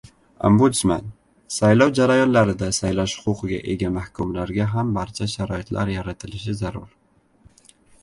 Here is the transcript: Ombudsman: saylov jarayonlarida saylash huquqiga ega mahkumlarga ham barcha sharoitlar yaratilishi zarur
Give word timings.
Ombudsman: 0.47 1.11
saylov 1.57 1.91
jarayonlarida 1.99 2.71
saylash 2.79 3.15
huquqiga 3.27 3.61
ega 3.75 3.93
mahkumlarga 4.01 4.69
ham 4.75 4.93
barcha 4.99 5.31
sharoitlar 5.37 5.97
yaratilishi 6.01 6.61
zarur 6.65 7.03